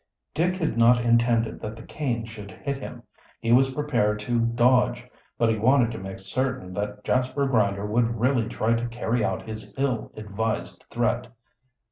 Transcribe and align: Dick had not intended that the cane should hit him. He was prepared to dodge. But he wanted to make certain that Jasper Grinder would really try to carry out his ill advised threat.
Dick 0.33 0.55
had 0.55 0.79
not 0.79 0.99
intended 1.05 1.61
that 1.61 1.75
the 1.75 1.83
cane 1.83 2.25
should 2.25 2.49
hit 2.49 2.79
him. 2.79 3.03
He 3.39 3.51
was 3.51 3.71
prepared 3.75 4.17
to 4.21 4.39
dodge. 4.47 5.07
But 5.37 5.49
he 5.49 5.59
wanted 5.59 5.91
to 5.91 5.99
make 5.99 6.17
certain 6.21 6.73
that 6.73 7.03
Jasper 7.03 7.45
Grinder 7.45 7.85
would 7.85 8.19
really 8.19 8.47
try 8.47 8.73
to 8.73 8.87
carry 8.87 9.23
out 9.23 9.43
his 9.47 9.75
ill 9.77 10.11
advised 10.17 10.87
threat. 10.89 11.27